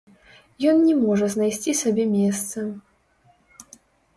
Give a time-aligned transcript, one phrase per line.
[0.71, 2.59] Ён не можа знайсцi сабе месца...